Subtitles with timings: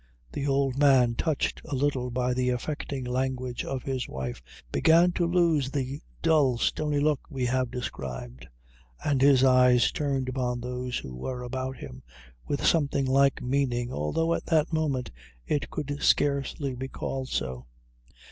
[0.31, 5.27] The old man, touched a little by the affecting language of his wife, began to
[5.27, 8.47] lose the dull stony look we have described,
[9.05, 12.01] and his eyes turned upon those who were about him
[12.47, 15.11] with something like meaning, although at that moment
[15.45, 17.67] it could scarcely be called so.